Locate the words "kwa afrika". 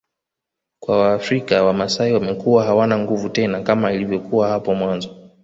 0.79-1.63